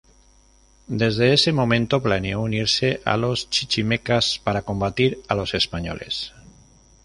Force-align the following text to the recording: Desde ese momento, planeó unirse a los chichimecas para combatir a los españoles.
Desde 0.87 1.31
ese 1.31 1.51
momento, 1.53 2.01
planeó 2.01 2.41
unirse 2.41 3.03
a 3.05 3.17
los 3.17 3.51
chichimecas 3.51 4.39
para 4.43 4.63
combatir 4.63 5.21
a 5.27 5.35
los 5.35 5.53
españoles. 5.53 6.33